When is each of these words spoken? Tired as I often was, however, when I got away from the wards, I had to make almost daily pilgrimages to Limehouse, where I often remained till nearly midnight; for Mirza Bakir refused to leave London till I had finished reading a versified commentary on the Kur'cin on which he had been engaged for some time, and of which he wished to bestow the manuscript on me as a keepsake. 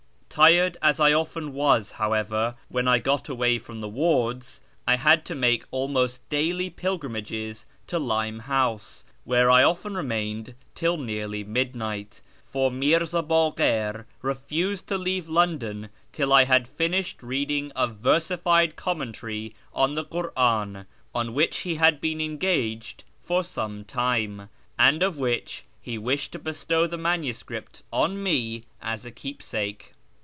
Tired 0.33 0.77
as 0.81 0.97
I 0.97 1.11
often 1.11 1.51
was, 1.51 1.91
however, 1.91 2.55
when 2.69 2.87
I 2.87 2.99
got 2.99 3.27
away 3.27 3.57
from 3.59 3.81
the 3.81 3.89
wards, 3.89 4.63
I 4.87 4.95
had 4.95 5.25
to 5.25 5.35
make 5.35 5.65
almost 5.71 6.27
daily 6.29 6.69
pilgrimages 6.69 7.65
to 7.87 7.99
Limehouse, 7.99 9.03
where 9.25 9.51
I 9.51 9.61
often 9.61 9.93
remained 9.95 10.55
till 10.73 10.95
nearly 10.95 11.43
midnight; 11.43 12.21
for 12.45 12.71
Mirza 12.71 13.21
Bakir 13.21 14.05
refused 14.21 14.87
to 14.87 14.97
leave 14.97 15.27
London 15.27 15.89
till 16.13 16.31
I 16.31 16.45
had 16.45 16.65
finished 16.65 17.21
reading 17.21 17.73
a 17.75 17.85
versified 17.87 18.77
commentary 18.77 19.53
on 19.73 19.95
the 19.95 20.05
Kur'cin 20.05 20.85
on 21.13 21.33
which 21.33 21.59
he 21.59 21.75
had 21.75 21.99
been 21.99 22.21
engaged 22.21 23.03
for 23.19 23.43
some 23.43 23.83
time, 23.83 24.47
and 24.79 25.03
of 25.03 25.19
which 25.19 25.65
he 25.81 25.97
wished 25.97 26.31
to 26.31 26.39
bestow 26.39 26.87
the 26.87 26.97
manuscript 26.97 27.83
on 27.91 28.23
me 28.23 28.63
as 28.81 29.03
a 29.05 29.11
keepsake. 29.11 29.91